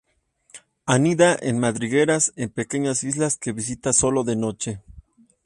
Anida 0.87 1.37
en 1.39 1.59
madrigueras 1.59 2.33
en 2.35 2.49
pequeñas 2.49 3.03
islas 3.03 3.37
que 3.37 3.51
visita 3.51 3.93
solo 3.93 4.23
de 4.23 4.35
noche. 4.35 4.81